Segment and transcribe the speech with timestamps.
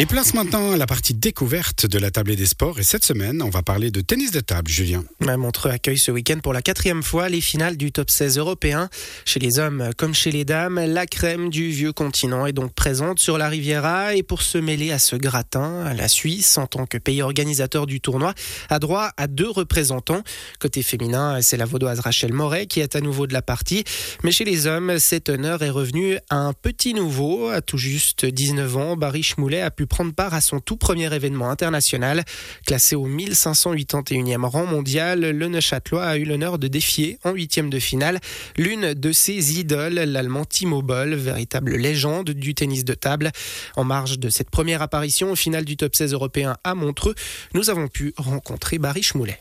[0.00, 2.78] Et place maintenant à la partie découverte de la table des sports.
[2.78, 5.04] Et cette semaine, on va parler de tennis de table, Julien.
[5.20, 8.88] Montreux accueille ce week-end pour la quatrième fois les finales du top 16 européen.
[9.26, 13.18] Chez les hommes comme chez les dames, la crème du vieux continent est donc présente
[13.18, 14.14] sur la Riviera.
[14.14, 18.00] Et pour se mêler à ce gratin, la Suisse, en tant que pays organisateur du
[18.00, 18.32] tournoi,
[18.70, 20.22] a droit à deux représentants.
[20.60, 23.84] Côté féminin, c'est la vaudoise Rachel Moret qui est à nouveau de la partie.
[24.24, 27.48] Mais chez les hommes, cet honneur est revenu à un petit nouveau.
[27.50, 31.12] À tout juste 19 ans, Barry Schmoulet a pu prendre part à son tout premier
[31.14, 32.24] événement international.
[32.66, 37.78] Classé au 1581e rang mondial, le Neuchâtelois a eu l'honneur de défier en huitième de
[37.78, 38.20] finale
[38.56, 43.30] l'une de ses idoles, l'Allemand Timo Boll, véritable légende du tennis de table.
[43.76, 47.14] En marge de cette première apparition au final du top 16 européen à Montreux,
[47.52, 49.38] nous avons pu rencontrer Barry Schmoulet.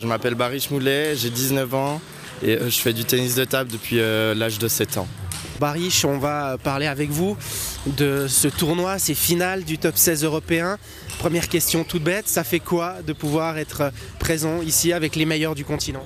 [0.00, 2.00] Je m'appelle Barry Schmoulet, j'ai 19 ans
[2.42, 5.08] et euh, je fais du tennis de table depuis euh, l'âge de 7 ans.
[5.60, 7.36] Barich, on va parler avec vous
[7.86, 10.78] de ce tournoi, ces finales du top 16 européen.
[11.18, 15.54] Première question toute bête, ça fait quoi de pouvoir être présent ici avec les meilleurs
[15.54, 16.04] du continent?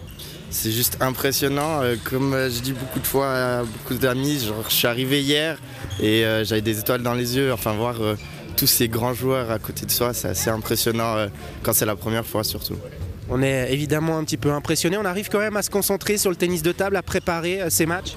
[0.50, 1.82] C'est juste impressionnant.
[1.82, 5.58] Euh, comme je dis beaucoup de fois à beaucoup d'amis, je suis arrivé hier
[6.00, 7.52] et euh, j'avais des étoiles dans les yeux.
[7.52, 8.14] Enfin, voir euh,
[8.56, 11.28] tous ces grands joueurs à côté de soi, c'est assez impressionnant
[11.62, 12.76] quand c'est la première fois surtout.
[13.28, 14.96] On est évidemment un petit peu impressionné.
[14.96, 17.84] On arrive quand même à se concentrer sur le tennis de table, à préparer ces
[17.84, 18.16] matchs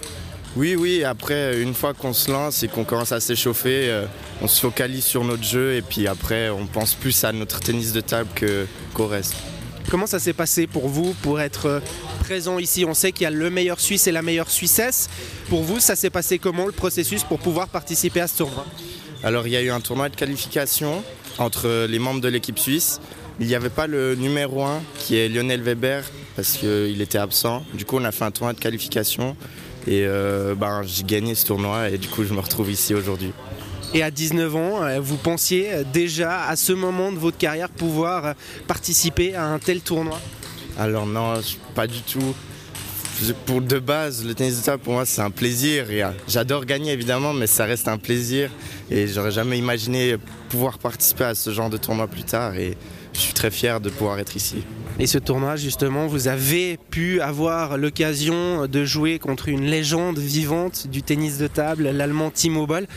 [0.55, 4.05] oui, oui, après, une fois qu'on se lance et qu'on commence à s'échauffer, euh,
[4.41, 7.93] on se focalise sur notre jeu et puis après, on pense plus à notre tennis
[7.93, 8.29] de table
[8.93, 9.35] qu'au reste.
[9.89, 11.79] Comment ça s'est passé pour vous pour être euh,
[12.19, 12.85] présent ici?
[12.85, 15.09] On sait qu'il y a le meilleur Suisse et la meilleure Suissesse.
[15.49, 18.65] Pour vous, ça s'est passé comment le processus pour pouvoir participer à ce tournoi?
[19.23, 21.03] Alors, il y a eu un tournoi de qualification
[21.37, 23.01] entre les membres de l'équipe suisse.
[23.39, 26.03] Il n'y avait pas le numéro 1 qui est Lionel Weber
[26.35, 27.63] parce qu'il était absent.
[27.73, 29.35] Du coup, on a fait un tournoi de qualification.
[29.87, 33.31] Et euh, ben, j'ai gagné ce tournoi et du coup je me retrouve ici aujourd'hui.
[33.93, 38.35] Et à 19 ans, euh, vous pensiez déjà à ce moment de votre carrière pouvoir
[38.67, 40.19] participer à un tel tournoi?
[40.77, 41.33] Alors non,
[41.75, 42.35] pas du tout.
[43.45, 45.87] Pour de base, le tennis de table pour moi c'est un plaisir.
[45.89, 48.49] Euh, j'adore gagner évidemment, mais ça reste un plaisir.
[48.91, 50.15] Et j'aurais jamais imaginé
[50.49, 52.55] pouvoir participer à ce genre de tournoi plus tard.
[52.55, 52.77] Et
[53.19, 54.63] je suis très fier de pouvoir être ici.
[54.97, 60.87] Et ce tournoi, justement, vous avez pu avoir l'occasion de jouer contre une légende vivante
[60.87, 62.87] du tennis de table, l'allemand Timo Boll.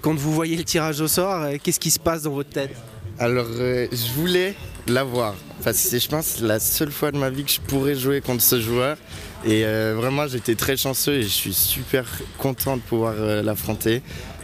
[0.00, 2.74] Quand vous voyez le tirage au sort, euh, qu'est-ce qui se passe dans votre tête?
[3.18, 4.54] Alors, euh, je voulais
[4.86, 5.34] l'avoir.
[5.58, 8.42] Enfin, c'est, je pense, la seule fois de ma vie que je pourrais jouer contre
[8.42, 8.96] ce joueur.
[9.44, 12.04] Et euh, vraiment, j'étais très chanceux et je suis super
[12.38, 14.02] content de pouvoir l'affronter.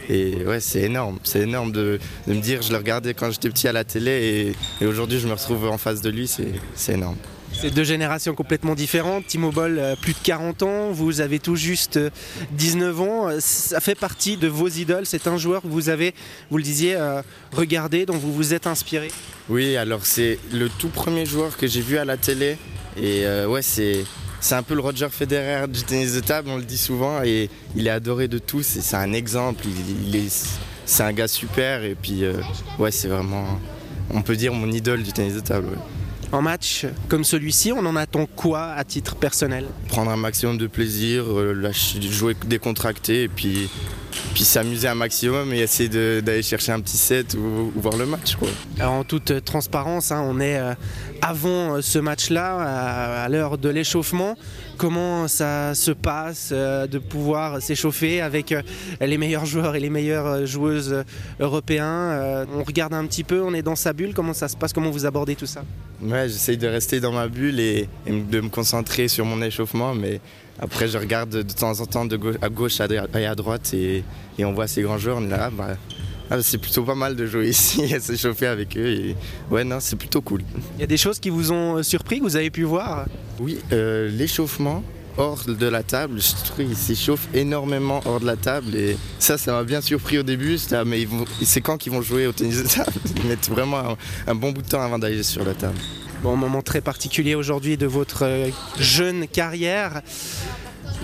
[0.09, 1.19] Et ouais, c'est énorme.
[1.23, 4.85] C'est énorme de, me dire, je le regardais quand j'étais petit à la télé et,
[4.85, 7.17] aujourd'hui je me retrouve en face de lui, c'est énorme.
[7.53, 9.27] C'est deux générations complètement différentes.
[9.27, 11.97] Timo Boll, euh, plus de 40 ans, vous avez tout juste
[12.51, 13.29] 19 ans.
[13.39, 15.05] Ça fait partie de vos idoles.
[15.05, 16.13] C'est un joueur que vous avez,
[16.51, 17.21] vous le disiez, euh,
[17.53, 19.09] regardé, dont vous vous êtes inspiré.
[19.47, 22.57] Oui, alors c'est le tout premier joueur que j'ai vu à la télé.
[22.97, 24.03] Et euh, ouais, c'est
[24.39, 27.49] c'est un peu le Roger Federer du tennis de table, on le dit souvent, et
[27.75, 29.65] il est adoré de tous, et c'est un exemple,
[30.07, 30.47] il, est,
[30.85, 32.33] c'est un gars super, et puis euh,
[32.79, 33.59] ouais, c'est vraiment,
[34.11, 35.77] on peut dire, mon idole du tennis de table.
[36.31, 39.65] En match comme celui-ci, on en attend quoi à titre personnel?
[39.87, 43.69] Prendre un maximum de plaisir, euh, jouer décontracté, et puis
[44.33, 48.37] puis s'amuser un maximum et essayer d'aller chercher un petit set ou, voir le match.
[48.79, 50.73] Alors en toute transparence, hein, on est euh,
[51.21, 54.35] avant euh, ce match-là, à, l'heure de l'échauffement.
[54.77, 58.53] Comment ça se passe euh, de pouvoir s'échauffer avec
[58.99, 61.03] les meilleurs joueurs et les meilleures joueuses
[61.39, 64.13] européens On regarde un petit peu, on est dans sa bulle.
[64.13, 64.73] Comment ça se passe?
[64.73, 65.63] Comment vous abordez tout ça?
[66.01, 70.19] Ouais, j'essaye de rester dans ma bulle et, de me concentrer sur mon échauffement, mais
[70.59, 74.03] après je regarde de temps en temps de à gauche et à droite et,
[74.39, 75.77] on voit ces grands joueurs, on est là, bah,
[76.29, 78.87] ah, c'est plutôt pas mal de jouer ici et s'échauffer avec eux.
[78.87, 79.15] Et...
[79.51, 80.41] Ouais, non, c'est plutôt cool.
[80.75, 83.05] Il y a des choses qui vous ont surpris, que vous avez pu voir?
[83.39, 84.83] Oui, euh, l'échauffement
[85.17, 86.19] hors de la table.
[86.19, 88.75] Je trouve qu'ils s'échauffent énormément hors de la table.
[88.75, 90.57] Et ça, ça m'a bien surpris au début.
[90.85, 91.07] mais
[91.43, 92.91] c'est quand qu'ils vont jouer au tennis de table?
[93.17, 93.97] Ils mettent vraiment
[94.27, 95.77] un, bon bout de temps avant d'aller sur la table.
[96.23, 100.01] Bon, moment très particulier aujourd'hui de votre euh, jeune carrière.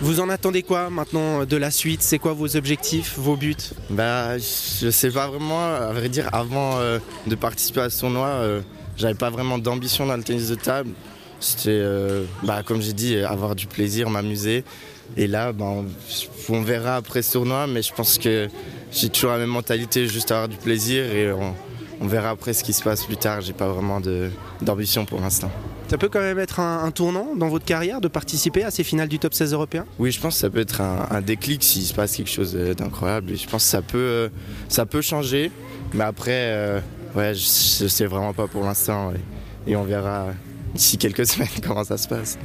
[0.02, 2.02] Vous en attendez quoi maintenant de la suite?
[2.02, 3.56] C'est quoi vos objectifs, vos buts?
[3.90, 5.64] Bah, Je sais pas vraiment.
[5.64, 6.98] À vrai dire, avant euh,
[7.28, 8.62] de participer à ce tournoi, euh,
[8.98, 10.92] j'avais pas vraiment d'ambition dans le tennis de table.
[11.40, 11.84] C'était,
[12.44, 14.64] bah, comme j'ai dit, avoir du plaisir, m'amuser.
[15.18, 15.66] Et là, bah,
[16.50, 18.48] on, verra après ce tournoi, mais je pense que
[18.92, 21.32] j'ai toujours la même mentalité, juste avoir du plaisir et
[22.08, 23.42] verra après ce qui se passe plus tard.
[23.42, 24.02] J'ai pas vraiment
[24.62, 25.52] d'ambition pour l'instant.
[25.88, 28.84] Ça peut quand même être un, un tournant dans votre carrière de participer à ces
[28.84, 29.86] finales du top 16 européen?
[30.00, 32.54] Oui, je pense que ça peut être un, un déclic s'il se passe quelque chose
[32.56, 33.36] euh, d'incroyable.
[33.36, 34.30] Je pense que ça peut, euh,
[34.70, 35.52] ça peut changer,
[35.94, 36.80] mais après, euh,
[37.14, 37.42] ouais, je,
[37.84, 39.10] je sais vraiment pas pour l'instant.
[39.10, 39.20] ouais.
[39.68, 40.28] Et on verra
[40.74, 42.38] d'ici quelques semaines comment ça se passe.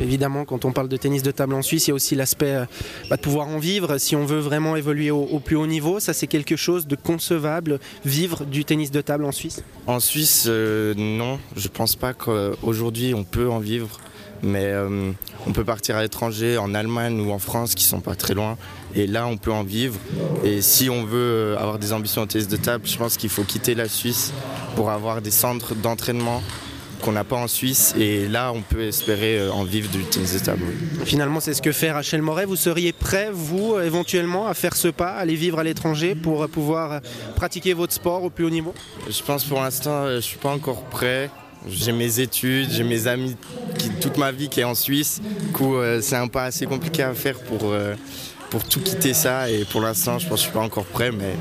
[0.00, 2.54] Évidemment, quand on parle de tennis de table en Suisse, il y a aussi l'aspect
[2.54, 2.64] euh,
[3.10, 3.98] bah, de pouvoir en vivre.
[3.98, 6.96] Si on veut vraiment évoluer au, au plus haut niveau, ça c'est quelque chose de
[6.96, 9.62] concevable, vivre du tennis de table en Suisse?
[9.86, 14.00] En Suisse, euh, non, je pense pas qu'aujourd'hui on peut en vivre,
[14.42, 15.10] mais euh,
[15.46, 18.56] on peut partir à l'étranger, en Allemagne ou en France, qui sont pas très loin,
[18.94, 19.98] et là on peut en vivre.
[20.44, 23.44] Et si on veut avoir des ambitions au tennis de table, je pense qu'il faut
[23.44, 24.32] quitter la Suisse
[24.76, 26.42] pour avoir des centres d'entraînement
[27.02, 30.34] qu'on n'a pas en Suisse, et là on peut espérer euh, en vivre du tennis
[30.34, 30.62] de table.
[30.66, 31.04] oui.
[31.04, 32.44] Finalement, c'est ce que fait Rachel Moret.
[32.44, 36.48] Vous seriez prêt, vous, éventuellement, à faire ce pas, aller vivre à l'étranger pour euh,
[36.48, 37.00] pouvoir euh,
[37.36, 38.74] pratiquer votre sport au plus haut niveau?
[39.08, 41.30] Je pense pour l'instant, je suis pas encore prêt.
[41.68, 43.36] J'ai mes études, j'ai mes amis,
[43.78, 45.20] qui, toute ma vie qui est en Suisse.
[45.22, 47.74] Du coup, c'est un pas assez compliqué à faire pour,
[48.50, 49.50] pour tout quitter ça.
[49.50, 51.34] Et pour l'instant, je pense que je suis pas encore prêt, mais,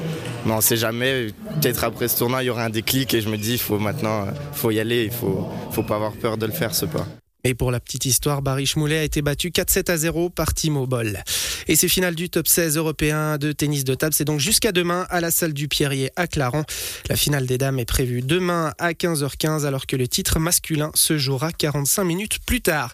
[0.45, 1.27] mais on sait jamais.
[1.61, 3.79] Peut-être après ce tournoi, il y aura un déclic et je me dis, il faut
[3.79, 5.05] maintenant, faut y aller.
[5.05, 7.07] Il faut, faut pas avoir peur de le faire, ce pas.
[7.43, 10.85] Et pour la petite histoire, Barry Schmoulet a été battu 4-7 à 0 par Timo
[10.85, 11.23] Boll.
[11.69, 15.05] Et ces finales du top 16 européen de tennis de table, c'est donc jusqu'à demain
[15.09, 16.65] à la salle du Pierrier à Clarence.
[17.07, 21.17] La finale des dames est prévue demain à 15h15 alors que le titre masculin se
[21.17, 22.93] jouera 45 minutes plus tard.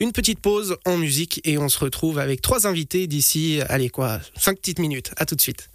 [0.00, 4.20] Une petite pause en musique et on se retrouve avec trois invités d'ici, allez quoi,
[4.36, 5.10] 5 petites minutes.
[5.16, 5.70] À tout de suite.